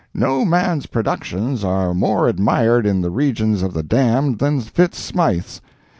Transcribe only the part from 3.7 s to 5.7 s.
the damned than Fitz Smythe's.